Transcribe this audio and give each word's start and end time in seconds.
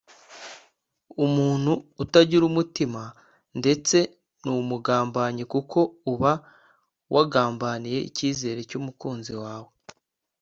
umuntu 1.25 1.71
utagira 2.03 2.43
umutima 2.51 3.01
ndetse 3.59 3.97
n’umugambanyi 4.43 5.43
kuko 5.53 5.79
uba 6.11 6.31
wagambaniye 7.15 7.99
icyizere 8.09 8.59
cy’umukunzi 8.69 9.33
wawe 9.43 9.71